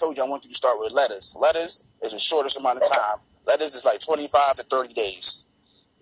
told 0.00 0.16
you 0.16 0.24
I 0.24 0.28
want 0.28 0.44
you 0.44 0.50
to 0.50 0.56
start 0.56 0.76
with 0.78 0.92
lettuce. 0.92 1.36
Lettuce 1.38 1.86
is 2.02 2.12
the 2.12 2.18
shortest 2.18 2.58
amount 2.58 2.78
of 2.78 2.84
time. 2.88 3.18
Lettuce 3.46 3.74
is 3.74 3.84
like 3.84 4.00
25 4.00 4.56
to 4.56 4.62
30 4.64 4.94
days. 4.94 5.52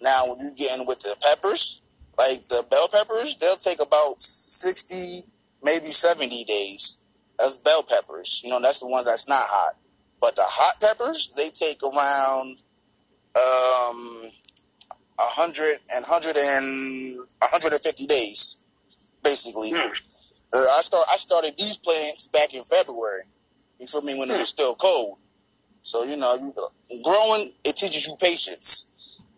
Now, 0.01 0.29
when 0.29 0.39
you 0.41 0.55
get 0.57 0.79
in 0.79 0.87
with 0.87 1.01
the 1.01 1.17
peppers, 1.21 1.89
like 2.17 2.47
the 2.49 2.65
bell 2.71 2.89
peppers, 2.93 3.37
they'll 3.37 3.57
take 3.57 3.83
about 3.83 4.21
60, 4.23 5.23
maybe 5.63 5.87
70 5.87 6.45
days. 6.45 7.05
That's 7.39 7.57
bell 7.57 7.85
peppers. 7.89 8.43
You 8.45 8.51
know, 8.51 8.61
that's 8.61 8.81
the 8.81 8.89
ones 8.89 9.07
that's 9.07 9.29
not 9.29 9.43
hot. 9.43 9.75
But 10.21 10.35
the 10.37 10.45
hot 10.45 10.81
peppers, 10.81 11.33
they 11.37 11.51
take 11.51 11.83
around 11.83 12.59
um, 13.39 14.31
100 15.17 15.79
and 15.95 16.05
100 16.05 16.37
and 16.37 17.19
150 17.39 18.07
days, 18.07 18.59
basically. 19.23 19.71
Hmm. 19.71 19.91
Uh, 20.53 20.57
I 20.57 20.81
start 20.81 21.07
I 21.13 21.17
started 21.17 21.55
these 21.59 21.79
plants 21.79 22.29
back 22.29 22.55
in 22.55 22.65
February. 22.65 23.23
You 23.79 23.87
feel 23.87 24.03
me? 24.03 24.19
When 24.19 24.29
it 24.31 24.39
was 24.39 24.51
hmm. 24.51 24.59
still 24.59 24.75
cold. 24.75 25.19
So 25.83 26.05
you 26.05 26.17
know, 26.17 26.35
you 26.37 26.53
growing 27.05 27.53
it 27.65 27.77
teaches 27.77 28.07
you 28.07 28.15
patience 28.21 28.89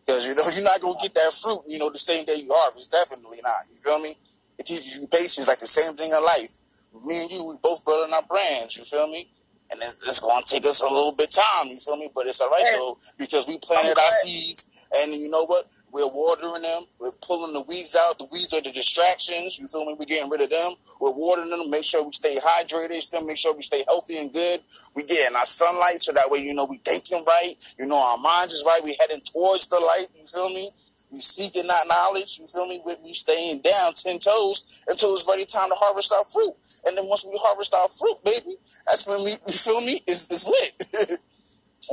because 0.05 0.27
you 0.29 0.35
know 0.35 0.43
you're 0.55 0.65
not 0.65 0.81
gonna 0.81 0.99
get 1.01 1.15
that 1.15 1.33
fruit. 1.33 1.63
You 1.69 1.79
know, 1.79 1.91
the 1.91 1.99
same 1.99 2.25
day 2.25 2.37
you 2.37 2.51
harvest. 2.51 2.91
Definitely 2.91 3.39
not. 3.43 3.61
You 3.71 3.77
feel 3.77 4.01
me? 4.03 4.17
It 4.59 4.67
teaches 4.67 4.99
you 4.99 5.07
patience, 5.07 5.49
like 5.49 5.59
the 5.59 5.71
same 5.71 5.97
thing 5.97 6.11
in 6.11 6.23
life. 6.25 6.59
Me 7.07 7.23
and 7.23 7.31
you, 7.31 7.49
we 7.49 7.55
both 7.63 7.85
building 7.85 8.13
our 8.13 8.27
brands. 8.29 8.77
You 8.77 8.85
feel 8.85 9.09
me? 9.09 9.31
And 9.71 9.79
it's, 9.81 10.03
it's 10.05 10.19
going 10.19 10.43
to 10.43 10.45
take 10.45 10.67
us 10.67 10.83
a 10.83 10.91
little 10.91 11.15
bit 11.17 11.31
time. 11.31 11.71
You 11.71 11.79
feel 11.79 11.97
me? 11.97 12.11
But 12.13 12.27
it's 12.27 12.41
all 12.41 12.51
right 12.51 12.67
though 12.77 12.99
because 13.17 13.47
we 13.47 13.57
planted 13.63 13.97
our 13.97 14.13
seeds, 14.27 14.69
and 14.99 15.15
you 15.15 15.31
know 15.31 15.47
what? 15.47 15.65
We're 15.93 16.07
watering 16.07 16.63
them. 16.63 16.83
We're 17.01 17.15
pulling 17.27 17.53
the 17.53 17.67
weeds 17.67 17.99
out. 17.99 18.19
The 18.19 18.31
weeds 18.31 18.55
are 18.55 18.63
the 18.63 18.71
distractions. 18.71 19.59
You 19.59 19.67
feel 19.67 19.87
me? 19.87 19.97
We're 19.99 20.07
getting 20.07 20.31
rid 20.31 20.43
of 20.43 20.51
them. 20.51 20.73
We're 21.01 21.15
watering 21.15 21.51
them. 21.51 21.71
Make 21.71 21.83
sure 21.85 22.05
we 22.05 22.13
stay 22.13 22.39
hydrated. 22.39 23.03
Still 23.03 23.27
make 23.27 23.37
sure 23.37 23.55
we 23.55 23.63
stay 23.63 23.83
healthy 23.89 24.19
and 24.19 24.33
good. 24.33 24.61
We 24.95 25.03
getting 25.05 25.35
our 25.35 25.47
sunlight 25.47 25.99
so 25.99 26.13
that 26.13 26.31
way, 26.31 26.41
you 26.47 26.55
know, 26.55 26.67
we 26.67 26.79
thinking 26.79 27.25
right. 27.27 27.55
You 27.79 27.87
know, 27.87 27.99
our 27.99 28.19
minds 28.23 28.55
is 28.55 28.63
right. 28.67 28.81
We 28.85 28.97
heading 29.01 29.23
towards 29.27 29.67
the 29.67 29.83
light. 29.83 30.09
You 30.15 30.25
feel 30.25 30.51
me? 30.55 30.71
We 31.11 31.19
seeking 31.19 31.67
that 31.67 31.85
knowledge. 31.91 32.39
You 32.39 32.47
feel 32.47 32.69
me? 32.69 32.81
We 33.03 33.13
staying 33.13 33.63
down 33.63 33.95
ten 33.99 34.19
toes 34.23 34.85
until 34.87 35.15
it's 35.15 35.27
ready 35.27 35.45
time 35.45 35.69
to 35.71 35.75
harvest 35.75 36.15
our 36.15 36.23
fruit. 36.23 36.55
And 36.87 36.97
then 36.97 37.07
once 37.11 37.27
we 37.27 37.35
harvest 37.43 37.75
our 37.75 37.89
fruit, 37.91 38.19
baby, 38.23 38.57
that's 38.87 39.09
when 39.11 39.25
we, 39.25 39.33
you 39.33 39.53
feel 39.53 39.81
me? 39.83 39.99
It's, 40.07 40.31
it's 40.31 40.47
lit. 40.47 41.19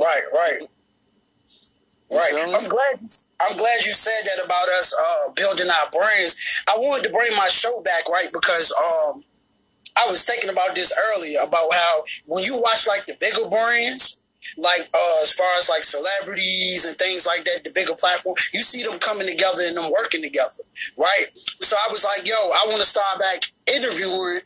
right, 0.00 0.22
right. 0.32 0.62
Right. 2.10 2.32
I'm 2.40 2.68
glad. 2.68 3.00
I'm 3.40 3.56
glad 3.56 3.78
you 3.84 3.92
said 3.92 4.22
that 4.24 4.44
about 4.44 4.68
us 4.80 4.96
uh, 4.98 5.30
building 5.32 5.68
our 5.68 5.90
brands. 5.90 6.64
I 6.68 6.76
wanted 6.76 7.06
to 7.08 7.12
bring 7.12 7.36
my 7.36 7.46
show 7.48 7.82
back, 7.82 8.08
right? 8.08 8.28
Because 8.32 8.74
um, 8.80 9.22
I 9.96 10.10
was 10.10 10.24
thinking 10.24 10.50
about 10.50 10.74
this 10.74 10.96
earlier 11.12 11.40
about 11.42 11.72
how 11.72 12.02
when 12.26 12.44
you 12.44 12.60
watch 12.60 12.86
like 12.88 13.04
the 13.06 13.16
bigger 13.20 13.48
brands, 13.50 14.18
like 14.56 14.80
uh, 14.94 15.22
as 15.22 15.34
far 15.34 15.52
as 15.58 15.68
like 15.68 15.84
celebrities 15.84 16.86
and 16.86 16.96
things 16.96 17.26
like 17.26 17.44
that, 17.44 17.64
the 17.64 17.70
bigger 17.74 17.94
platform, 17.94 18.36
you 18.54 18.60
see 18.60 18.82
them 18.82 18.98
coming 19.00 19.28
together 19.28 19.62
and 19.66 19.76
them 19.76 19.90
working 19.92 20.22
together, 20.22 20.64
right? 20.96 21.26
So 21.36 21.76
I 21.76 21.92
was 21.92 22.04
like, 22.04 22.26
yo, 22.26 22.34
I 22.34 22.64
want 22.66 22.78
to 22.78 22.86
start 22.86 23.18
back 23.18 23.42
interviewing 23.66 24.40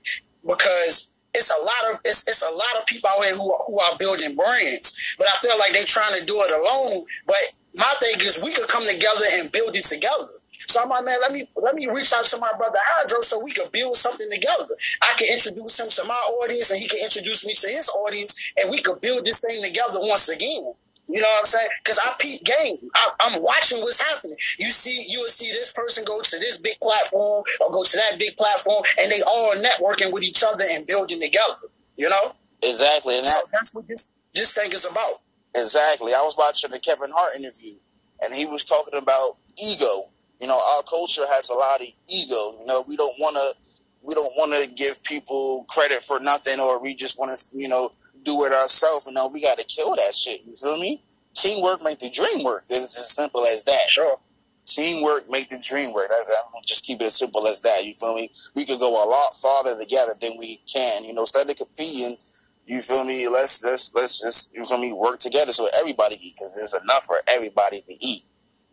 because 0.46 1.08
it's 1.34 1.50
a 1.50 1.62
lot 1.64 1.71
it's, 2.12 2.28
it's 2.28 2.44
a 2.44 2.52
lot 2.52 2.76
of 2.78 2.84
people 2.84 3.08
out 3.08 3.24
here 3.24 3.34
who 3.34 3.48
are, 3.48 3.62
who 3.64 3.80
are 3.80 3.96
building 3.96 4.36
brands, 4.36 5.16
but 5.16 5.26
I 5.26 5.34
feel 5.40 5.56
like 5.58 5.72
they're 5.72 5.88
trying 5.88 6.20
to 6.20 6.24
do 6.28 6.36
it 6.36 6.52
alone. 6.52 7.08
But 7.26 7.40
my 7.72 7.88
thing 8.04 8.20
is, 8.20 8.44
we 8.44 8.52
could 8.52 8.68
come 8.68 8.84
together 8.84 9.26
and 9.40 9.50
build 9.50 9.72
it 9.72 9.88
together. 9.88 10.36
So 10.68 10.80
I'm 10.80 10.88
like, 10.88 11.04
man, 11.04 11.18
let 11.20 11.32
me 11.32 11.42
let 11.56 11.74
me 11.74 11.88
reach 11.88 12.12
out 12.14 12.24
to 12.24 12.38
my 12.38 12.52
brother 12.56 12.78
Hydro 12.78 13.20
so 13.20 13.42
we 13.42 13.52
could 13.52 13.72
build 13.72 13.96
something 13.96 14.28
together. 14.30 14.68
I 15.02 15.12
can 15.18 15.26
introduce 15.32 15.80
him 15.80 15.88
to 15.90 16.04
my 16.06 16.20
audience, 16.38 16.70
and 16.70 16.78
he 16.78 16.86
can 16.86 17.02
introduce 17.02 17.44
me 17.44 17.54
to 17.56 17.68
his 17.68 17.90
audience, 17.90 18.52
and 18.60 18.70
we 18.70 18.80
could 18.80 19.00
build 19.00 19.24
this 19.24 19.40
thing 19.40 19.60
together 19.60 19.98
once 20.06 20.28
again. 20.28 20.74
You 21.08 21.20
know 21.20 21.28
what 21.28 21.40
I'm 21.40 21.44
saying? 21.44 21.68
Because 21.82 21.98
I 21.98 22.14
peep 22.20 22.40
game. 22.44 22.88
I, 22.94 23.34
am 23.34 23.42
watching 23.42 23.80
what's 23.82 24.00
happening. 24.00 24.36
You 24.58 24.68
see, 24.68 25.12
you 25.12 25.20
will 25.20 25.28
see 25.28 25.50
this 25.50 25.72
person 25.72 26.04
go 26.06 26.22
to 26.22 26.36
this 26.38 26.56
big 26.58 26.78
platform 26.80 27.44
or 27.60 27.72
go 27.72 27.82
to 27.82 27.96
that 27.96 28.18
big 28.18 28.36
platform, 28.36 28.82
and 29.00 29.10
they 29.10 29.20
all 29.26 29.52
networking 29.56 30.12
with 30.12 30.22
each 30.22 30.44
other 30.46 30.64
and 30.70 30.86
building 30.86 31.20
together. 31.20 31.68
You 32.02 32.10
know? 32.10 32.34
Exactly. 32.64 33.16
And 33.16 33.26
that, 33.26 33.42
so 33.46 33.48
that's 33.52 33.72
what 33.72 33.86
this 33.86 34.08
this 34.34 34.54
thing 34.54 34.72
is 34.72 34.84
about. 34.90 35.22
Exactly. 35.54 36.10
I 36.12 36.22
was 36.22 36.34
watching 36.36 36.72
the 36.72 36.80
Kevin 36.80 37.10
Hart 37.14 37.30
interview, 37.38 37.74
and 38.22 38.34
he 38.34 38.44
was 38.44 38.64
talking 38.64 38.98
about 38.98 39.38
ego. 39.62 40.10
You 40.40 40.48
know, 40.48 40.58
our 40.58 40.82
culture 40.82 41.22
has 41.30 41.48
a 41.50 41.54
lot 41.54 41.80
of 41.80 41.86
ego. 42.10 42.58
You 42.58 42.66
know, 42.66 42.82
we 42.88 42.96
don't 42.96 43.14
want 43.20 43.36
to 43.38 43.62
we 44.02 44.14
don't 44.14 44.32
want 44.34 44.50
to 44.50 44.74
give 44.74 44.98
people 45.04 45.64
credit 45.68 46.02
for 46.02 46.18
nothing, 46.18 46.58
or 46.58 46.82
we 46.82 46.96
just 46.96 47.20
want 47.20 47.30
to, 47.38 47.56
you 47.56 47.68
know, 47.68 47.92
do 48.24 48.42
it 48.46 48.52
ourselves. 48.52 49.06
You 49.06 49.12
know, 49.12 49.30
we 49.32 49.40
got 49.40 49.60
to 49.60 49.66
kill 49.66 49.94
that 49.94 50.12
shit. 50.12 50.40
You 50.44 50.54
feel 50.54 50.80
me? 50.80 51.04
Teamwork 51.34 51.84
make 51.84 52.00
the 52.00 52.10
dream 52.10 52.44
work. 52.44 52.64
It's 52.68 52.98
as 52.98 53.14
simple 53.14 53.42
as 53.42 53.62
that. 53.62 53.86
Sure. 53.90 54.18
Teamwork 54.64 55.28
make 55.28 55.48
the 55.48 55.58
dream 55.58 55.92
work. 55.92 56.08
I'm 56.10 56.62
just 56.64 56.84
keep 56.84 57.00
it 57.00 57.10
as 57.10 57.18
simple 57.18 57.46
as 57.46 57.60
that. 57.62 57.84
You 57.84 57.94
feel 57.94 58.14
me? 58.14 58.30
We 58.54 58.64
could 58.64 58.78
go 58.78 58.90
a 58.90 59.06
lot 59.08 59.34
farther 59.34 59.78
together 59.78 60.12
than 60.20 60.32
we 60.38 60.58
can. 60.72 61.04
You 61.04 61.14
know, 61.14 61.22
instead 61.22 61.50
of 61.50 61.56
competing, 61.56 62.16
you 62.66 62.80
feel 62.80 63.04
me? 63.04 63.26
Let's 63.28 63.64
let's 63.64 63.92
let's 63.94 64.20
just 64.20 64.54
you 64.54 64.64
feel 64.64 64.78
me 64.78 64.92
work 64.92 65.18
together 65.18 65.52
so 65.52 65.66
everybody 65.80 66.14
eat 66.14 66.34
because 66.38 66.54
there's 66.54 66.82
enough 66.82 67.02
for 67.04 67.18
everybody 67.26 67.82
to 67.82 67.94
eat, 68.06 68.22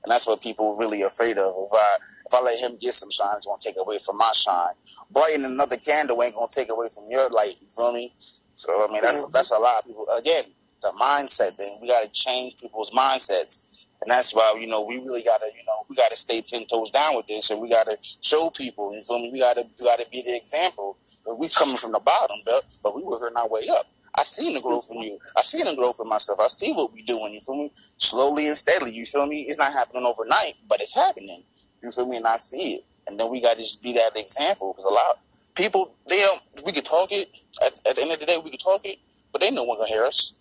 and 0.03 0.11
that's 0.11 0.28
what 0.28 0.41
people 0.41 0.69
are 0.69 0.79
really 0.79 1.01
afraid 1.01 1.38
of. 1.41 1.49
If 1.57 1.73
I 1.73 1.89
if 2.25 2.31
I 2.38 2.41
let 2.45 2.59
him 2.61 2.78
get 2.79 2.94
some 2.94 3.09
shine, 3.09 3.33
it's 3.38 3.47
gonna 3.47 3.57
take 3.59 3.81
away 3.81 3.97
from 3.97 4.17
my 4.17 4.31
shine. 4.35 4.78
Brighten 5.09 5.44
another 5.44 5.78
candle 5.78 6.22
ain't 6.22 6.35
gonna 6.35 6.53
take 6.53 6.69
away 6.69 6.85
from 6.94 7.09
your 7.09 7.28
light. 7.33 7.57
You 7.61 7.67
feel 7.67 7.94
me? 7.94 8.13
So 8.53 8.69
I 8.69 8.94
mean, 8.94 9.01
that's 9.01 9.25
that's 9.33 9.51
a 9.51 9.57
lot 9.57 9.81
of 9.81 9.88
people. 9.88 10.05
Again, 10.19 10.53
the 10.81 10.94
mindset 11.01 11.55
thing. 11.55 11.79
We 11.81 11.88
got 11.88 12.03
to 12.03 12.11
change 12.11 12.57
people's 12.57 12.91
mindsets, 12.91 13.69
and 14.01 14.07
that's 14.09 14.33
why 14.33 14.55
you 14.59 14.67
know 14.67 14.85
we 14.85 14.95
really 14.95 15.23
got 15.23 15.39
to 15.41 15.47
you 15.51 15.63
know 15.65 15.79
we 15.89 15.95
got 15.95 16.11
to 16.11 16.17
stay 16.17 16.41
ten 16.43 16.65
toes 16.67 16.91
down 16.91 17.15
with 17.15 17.27
this, 17.27 17.49
and 17.51 17.61
we 17.61 17.69
got 17.69 17.85
to 17.87 17.97
show 18.01 18.49
people. 18.55 18.93
You 18.95 19.03
feel 19.03 19.19
me? 19.19 19.31
We 19.31 19.39
got 19.39 19.55
to 19.57 19.63
we 19.79 19.85
got 19.85 19.99
to 19.99 20.07
be 20.11 20.21
the 20.25 20.35
example. 20.35 20.97
But 21.25 21.37
we 21.37 21.49
coming 21.49 21.77
from 21.77 21.91
the 21.91 21.99
bottom, 21.99 22.37
but 22.45 22.63
but 22.83 22.95
we 22.95 23.03
working 23.03 23.35
our 23.35 23.49
way 23.49 23.67
up. 23.71 23.85
I 24.17 24.23
seen 24.23 24.53
the 24.53 24.61
growth 24.61 24.89
in 24.91 25.01
you. 25.01 25.17
I 25.37 25.41
seen 25.41 25.63
the 25.63 25.75
growth 25.75 25.99
in 26.01 26.09
myself. 26.09 26.39
I 26.39 26.47
see 26.47 26.73
what 26.73 26.93
we 26.93 27.03
doing. 27.03 27.31
You 27.31 27.39
feel 27.39 27.57
me? 27.57 27.71
Slowly 27.73 28.47
and 28.47 28.55
steadily. 28.57 28.91
You 28.91 29.05
feel 29.05 29.27
me? 29.27 29.45
It's 29.47 29.59
not 29.59 29.71
happening 29.71 30.05
overnight, 30.05 30.53
but 30.67 30.81
it's 30.81 30.95
happening. 30.95 31.43
You 31.83 31.91
feel 31.91 32.07
me? 32.07 32.17
And 32.17 32.25
I 32.25 32.37
see 32.37 32.75
it. 32.75 32.83
And 33.07 33.19
then 33.19 33.31
we 33.31 33.41
got 33.41 33.53
to 33.53 33.61
just 33.61 33.81
be 33.81 33.93
that 33.93 34.11
example 34.16 34.73
because 34.73 34.85
a 34.85 34.93
lot 34.93 35.19
people 35.59 35.91
they 36.07 36.17
don't. 36.17 36.41
We 36.66 36.71
could 36.71 36.85
talk 36.85 37.11
it 37.11 37.27
at, 37.66 37.73
at, 37.87 37.95
the 37.95 38.01
end 38.01 38.11
of 38.11 38.19
the 38.19 38.25
day, 38.25 38.37
we 38.43 38.49
can 38.49 38.59
talk 38.59 38.81
it, 38.85 38.97
but 39.31 39.41
they 39.41 39.51
no 39.51 39.63
one 39.66 39.77
gonna 39.77 39.89
hear 39.89 40.05
us 40.05 40.33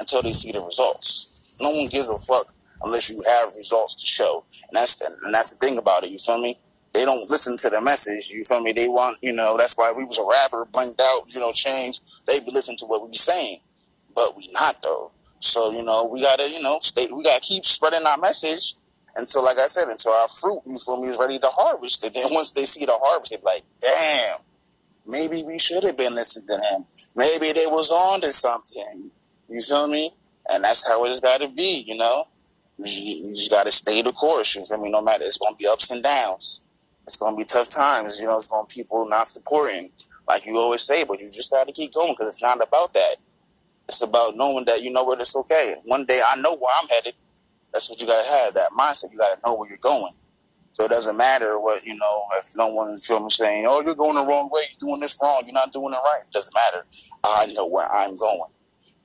until 0.00 0.22
they 0.22 0.32
see 0.32 0.52
the 0.52 0.60
results. 0.60 1.56
No 1.60 1.70
one 1.70 1.86
gives 1.88 2.08
a 2.08 2.18
fuck 2.18 2.46
unless 2.84 3.10
you 3.10 3.22
have 3.26 3.48
results 3.56 3.96
to 3.96 4.06
show, 4.06 4.44
and 4.54 4.74
that's 4.74 4.96
the, 4.96 5.06
and 5.24 5.34
that's 5.34 5.56
the 5.56 5.66
thing 5.66 5.78
about 5.78 6.04
it. 6.04 6.10
You 6.10 6.18
feel 6.18 6.40
me? 6.40 6.58
They 6.94 7.04
don't 7.04 7.28
listen 7.30 7.56
to 7.56 7.70
the 7.70 7.80
message. 7.82 8.30
You 8.34 8.44
feel 8.44 8.62
me? 8.62 8.72
They 8.72 8.88
want 8.88 9.18
you 9.22 9.32
know. 9.32 9.56
That's 9.58 9.76
why 9.76 9.92
we 9.96 10.04
was 10.04 10.18
a 10.18 10.26
rapper, 10.26 10.68
blinked 10.72 11.00
out, 11.00 11.22
you 11.28 11.40
know, 11.40 11.52
changed. 11.52 12.02
They 12.26 12.40
be 12.40 12.52
listening 12.52 12.78
to 12.78 12.86
what 12.86 13.02
we 13.02 13.10
be 13.10 13.16
saying, 13.16 13.58
but 14.14 14.34
we 14.36 14.50
not 14.52 14.76
though. 14.82 15.12
So 15.40 15.72
you 15.72 15.84
know, 15.84 16.08
we 16.12 16.22
gotta 16.22 16.48
you 16.50 16.62
know, 16.62 16.78
stay. 16.80 17.06
We 17.12 17.22
gotta 17.22 17.42
keep 17.42 17.64
spreading 17.64 18.06
our 18.06 18.18
message 18.18 18.74
until, 19.16 19.44
like 19.44 19.58
I 19.58 19.66
said, 19.66 19.88
until 19.88 20.12
our 20.12 20.28
fruit, 20.28 20.62
you 20.66 20.78
feel 20.78 21.02
me, 21.02 21.08
is 21.08 21.18
ready 21.20 21.38
to 21.38 21.48
harvest. 21.48 22.04
And 22.04 22.14
then 22.14 22.24
once 22.30 22.52
they 22.52 22.62
see 22.62 22.86
the 22.86 22.96
harvest, 22.96 23.32
they 23.32 23.42
like, 23.44 23.62
damn 23.80 24.40
Maybe 25.06 25.42
we 25.46 25.58
should 25.58 25.82
have 25.84 25.96
been 25.96 26.14
listening 26.14 26.46
to 26.48 26.54
him. 26.54 26.86
Maybe 27.16 27.52
they 27.52 27.66
was 27.66 27.90
on 27.90 28.20
to 28.20 28.28
something. 28.28 29.10
You 29.48 29.60
feel 29.60 29.88
me? 29.88 30.12
And 30.52 30.62
that's 30.62 30.86
how 30.86 31.04
it's 31.04 31.20
got 31.20 31.40
to 31.40 31.48
be, 31.48 31.84
you 31.86 31.96
know? 31.96 32.24
You, 32.84 33.26
you 33.26 33.34
just 33.34 33.50
got 33.50 33.66
to 33.66 33.72
stay 33.72 34.02
the 34.02 34.12
course. 34.12 34.54
You 34.54 34.64
feel 34.64 34.82
me? 34.82 34.90
No 34.90 35.02
matter, 35.02 35.24
it's 35.24 35.38
going 35.38 35.54
to 35.54 35.58
be 35.58 35.66
ups 35.70 35.90
and 35.90 36.02
downs. 36.02 36.68
It's 37.04 37.16
going 37.16 37.34
to 37.34 37.38
be 37.38 37.44
tough 37.44 37.68
times. 37.68 38.20
You 38.20 38.28
know, 38.28 38.36
it's 38.36 38.48
going 38.48 38.64
to 38.66 38.74
be 38.74 38.82
people 38.82 39.08
not 39.08 39.28
supporting, 39.28 39.90
like 40.28 40.46
you 40.46 40.56
always 40.56 40.82
say, 40.82 41.04
but 41.04 41.18
you 41.20 41.26
just 41.26 41.50
got 41.50 41.66
to 41.66 41.74
keep 41.74 41.92
going 41.94 42.12
because 42.12 42.28
it's 42.28 42.42
not 42.42 42.56
about 42.56 42.92
that. 42.94 43.16
It's 43.88 44.02
about 44.02 44.36
knowing 44.36 44.64
that 44.66 44.82
you 44.82 44.92
know 44.92 45.04
what 45.04 45.20
it's 45.20 45.36
okay. 45.36 45.74
One 45.86 46.06
day 46.06 46.20
I 46.28 46.40
know 46.40 46.56
where 46.56 46.72
I'm 46.80 46.88
headed. 46.88 47.14
That's 47.72 47.90
what 47.90 48.00
you 48.00 48.06
got 48.06 48.22
to 48.22 48.30
have, 48.30 48.54
that 48.54 48.70
mindset. 48.78 49.12
You 49.12 49.18
got 49.18 49.34
to 49.34 49.40
know 49.44 49.56
where 49.56 49.68
you're 49.68 49.78
going. 49.82 50.12
So 50.72 50.86
it 50.86 50.90
doesn't 50.90 51.18
matter 51.18 51.60
what, 51.60 51.84
you 51.84 51.96
know, 51.96 52.24
if 52.38 52.46
no 52.56 52.68
one 52.68 52.96
feel 52.98 53.22
me 53.22 53.28
saying, 53.28 53.66
oh, 53.68 53.82
you're 53.82 53.94
going 53.94 54.14
the 54.14 54.24
wrong 54.24 54.48
way, 54.50 54.62
you're 54.70 54.88
doing 54.88 55.00
this 55.00 55.20
wrong, 55.22 55.42
you're 55.44 55.52
not 55.52 55.70
doing 55.70 55.92
it 55.92 55.96
right. 55.96 56.22
It 56.24 56.32
doesn't 56.32 56.54
matter. 56.54 56.86
I 57.24 57.52
know 57.52 57.68
where 57.68 57.86
I'm 57.92 58.16
going. 58.16 58.50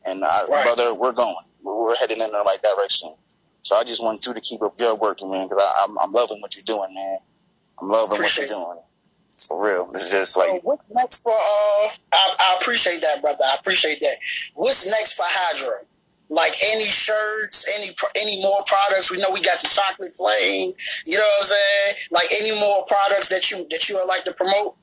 And 0.06 0.24
I, 0.24 0.42
right. 0.50 0.64
brother, 0.64 0.94
we're 0.94 1.12
going. 1.12 1.36
We're, 1.64 1.96
heading 1.98 2.22
in 2.22 2.32
the 2.32 2.44
right 2.46 2.58
direction. 2.64 3.10
So 3.68 3.76
I 3.76 3.84
just 3.84 4.02
want 4.02 4.26
you 4.26 4.34
to 4.34 4.40
keep 4.40 4.62
up 4.62 4.80
your 4.80 4.96
work, 4.96 5.20
man, 5.22 5.44
because 5.44 5.62
I'm, 5.84 5.98
I'm 6.00 6.14
loving 6.14 6.40
what 6.40 6.56
you're 6.56 6.64
doing, 6.64 6.88
man. 6.96 7.18
I'm 7.82 7.90
loving 7.90 8.16
appreciate 8.16 8.48
what 8.48 8.50
you're 8.50 8.64
doing. 8.64 8.82
For 9.36 9.64
real. 9.64 9.92
It's 9.94 10.10
just 10.10 10.38
like. 10.38 10.48
So 10.48 10.60
what's 10.64 10.84
next 10.96 11.22
for, 11.22 11.34
uh, 11.34 11.90
I, 12.14 12.36
I 12.40 12.58
appreciate 12.62 13.02
that, 13.02 13.22
brother. 13.22 13.44
I 13.44 13.58
appreciate 13.60 14.00
that. 14.00 14.16
What's 14.56 14.88
next 14.88 15.16
for 15.16 15.26
Hydro? 15.28 15.86
like 16.30 16.52
any 16.74 16.84
shirts, 16.84 17.68
any 17.78 17.88
any 18.22 18.42
more 18.42 18.60
products. 18.66 19.12
We 19.12 19.18
know 19.18 19.30
we 19.34 19.42
got 19.42 19.60
the 19.62 19.70
chocolate 19.70 20.14
flame. 20.14 20.74
You 21.06 21.18
know 21.18 21.24
what 21.24 21.40
I'm 21.40 21.46
saying? 21.46 21.96
Like 22.12 22.28
any 22.42 22.60
more 22.60 22.86
products 22.86 23.30
that 23.30 23.50
you 23.50 23.66
that 23.70 23.88
you 23.88 23.96
would 23.96 24.08
like 24.08 24.26
to 24.26 24.34
promote. 24.34 24.76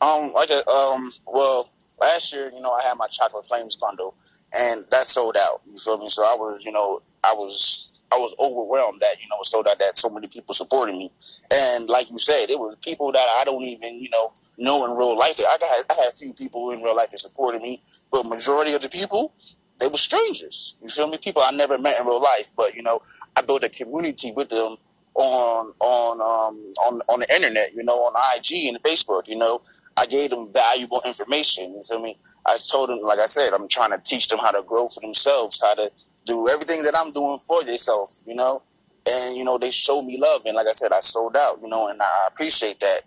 Um, 0.00 0.30
like 0.34 0.50
a 0.50 0.68
um, 0.70 1.10
well, 1.26 1.70
last 2.00 2.32
year, 2.32 2.50
you 2.54 2.60
know, 2.60 2.72
I 2.72 2.82
had 2.86 2.94
my 2.98 3.08
chocolate 3.08 3.46
flames 3.46 3.76
bundle, 3.76 4.14
and 4.54 4.84
that 4.90 5.02
sold 5.02 5.36
out. 5.36 5.60
You 5.66 5.76
feel 5.76 5.98
me? 5.98 6.08
So 6.08 6.22
I 6.22 6.36
was, 6.38 6.62
you 6.64 6.70
know, 6.70 7.02
I 7.24 7.32
was 7.34 7.95
I 8.12 8.18
was 8.18 8.34
overwhelmed 8.40 9.00
that 9.00 9.16
you 9.20 9.28
know 9.28 9.38
so 9.42 9.60
out 9.60 9.78
that 9.78 9.98
so 9.98 10.10
many 10.10 10.28
people 10.28 10.54
supported 10.54 10.92
me, 10.92 11.10
and 11.52 11.88
like 11.88 12.10
you 12.10 12.18
said, 12.18 12.50
it 12.50 12.58
was 12.58 12.76
people 12.84 13.12
that 13.12 13.26
I 13.40 13.44
don't 13.44 13.62
even 13.62 14.00
you 14.00 14.10
know 14.10 14.32
know 14.58 14.84
in 14.86 14.96
real 14.96 15.16
life. 15.18 15.38
I 15.38 15.56
got 15.58 15.98
I 15.98 16.02
had 16.02 16.12
few 16.14 16.32
people 16.34 16.70
in 16.70 16.82
real 16.82 16.96
life 16.96 17.10
that 17.10 17.18
supported 17.18 17.62
me, 17.62 17.80
but 18.12 18.24
majority 18.24 18.74
of 18.74 18.82
the 18.82 18.88
people 18.88 19.34
they 19.80 19.88
were 19.88 19.98
strangers. 19.98 20.76
You 20.82 20.88
feel 20.88 21.08
me? 21.08 21.18
People 21.18 21.42
I 21.44 21.52
never 21.52 21.78
met 21.78 22.00
in 22.00 22.06
real 22.06 22.22
life, 22.22 22.50
but 22.56 22.74
you 22.74 22.82
know 22.82 23.00
I 23.36 23.42
built 23.42 23.64
a 23.64 23.68
community 23.68 24.32
with 24.34 24.48
them 24.48 24.76
on 25.14 25.72
on 25.80 26.20
um 26.20 26.56
on 26.86 27.00
on 27.08 27.20
the 27.20 27.28
internet. 27.34 27.74
You 27.74 27.84
know 27.84 27.94
on 27.94 28.14
IG 28.36 28.68
and 28.68 28.82
Facebook. 28.82 29.28
You 29.28 29.36
know 29.38 29.60
I 29.98 30.06
gave 30.06 30.30
them 30.30 30.48
valuable 30.52 31.00
information. 31.06 31.72
You 31.74 31.82
feel 31.82 32.00
me? 32.00 32.16
I 32.46 32.58
told 32.70 32.90
them, 32.90 32.98
like 33.02 33.18
I 33.18 33.26
said, 33.26 33.52
I'm 33.52 33.68
trying 33.68 33.90
to 33.90 34.00
teach 34.04 34.28
them 34.28 34.38
how 34.38 34.50
to 34.50 34.62
grow 34.66 34.88
for 34.88 35.00
themselves, 35.00 35.60
how 35.60 35.74
to 35.74 35.90
do 36.26 36.46
everything 36.52 36.82
that 36.82 36.94
I'm 36.98 37.12
doing 37.12 37.38
for 37.46 37.62
yourself, 37.62 38.20
you 38.26 38.34
know? 38.34 38.62
And, 39.08 39.36
you 39.36 39.44
know, 39.44 39.56
they 39.56 39.70
showed 39.70 40.02
me 40.02 40.18
love. 40.20 40.42
And 40.46 40.56
like 40.56 40.66
I 40.66 40.72
said, 40.72 40.92
I 40.92 41.00
sold 41.00 41.36
out, 41.36 41.62
you 41.62 41.68
know, 41.68 41.88
and 41.88 42.02
I 42.02 42.28
appreciate 42.28 42.80
that. 42.80 43.00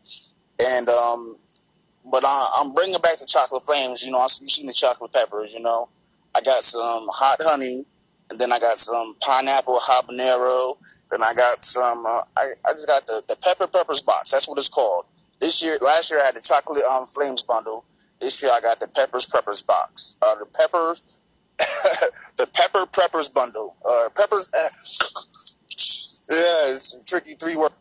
And, 0.72 0.88
um, 0.88 1.38
but 2.10 2.24
I, 2.26 2.64
am 2.64 2.74
bringing 2.74 3.00
back 3.02 3.20
the 3.20 3.28
chocolate 3.28 3.64
flames, 3.64 4.04
you 4.04 4.12
know, 4.12 4.20
I've 4.20 4.32
seen 4.32 4.66
the 4.66 4.74
chocolate 4.74 5.14
peppers, 5.14 5.54
you 5.54 5.62
know? 5.62 5.90
I 6.36 6.42
got 6.42 6.64
some 6.64 7.08
hot 7.12 7.38
honey, 7.42 7.84
and 8.32 8.40
then 8.40 8.52
I 8.52 8.60
got 8.60 8.78
some 8.78 9.16
pineapple 9.22 9.78
habanero, 9.78 10.78
then 11.12 11.22
I 11.22 11.34
got 11.36 11.62
some, 11.62 12.06
uh, 12.06 12.22
I, 12.38 12.46
I 12.66 12.72
just 12.72 12.88
got 12.88 13.06
the, 13.06 13.22
the 13.28 13.36
pepper 13.44 13.68
peppers 13.68 14.04
box. 14.04 14.32
That's 14.32 14.48
what 14.48 14.58
it's 14.58 14.70
called. 14.70 15.06
This 15.40 15.62
year, 15.64 15.74
last 15.82 16.12
year 16.12 16.20
I 16.22 16.28
had 16.28 16.36
the 16.36 16.46
chocolate 16.46 16.84
um, 16.92 17.06
flames 17.06 17.44
bundle. 17.44 17.86
This 18.22 18.44
year 18.44 18.52
I 18.54 18.62
got 18.62 18.80
the 18.80 18.88
peppers 18.96 19.26
peppers 19.26 19.64
box. 19.64 20.18
Uh, 20.22 20.36
the 20.40 20.46
peppers 20.46 21.04
the 22.40 22.48
Pepper 22.56 22.86
Preppers 22.88 23.34
bundle. 23.34 23.76
Uh, 23.86 24.10
peppers. 24.16 24.50
yeah, 26.32 26.72
it's 26.74 27.04
tricky 27.06 27.34
three 27.34 27.58
word 27.58 27.72